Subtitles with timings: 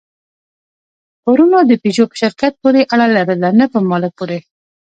[1.21, 4.39] پورونو د پيژو په شرکت پورې اړه لرله، نه په مالک پورې.